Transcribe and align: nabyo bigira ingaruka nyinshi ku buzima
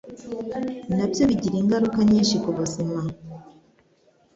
nabyo 0.95 1.23
bigira 1.29 1.55
ingaruka 1.61 1.99
nyinshi 2.09 2.35
ku 2.43 2.49
buzima 2.57 2.99